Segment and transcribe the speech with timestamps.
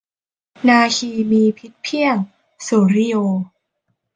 [0.67, 2.15] นาคีมีพิษเพี้ยง
[2.67, 3.15] สุริโย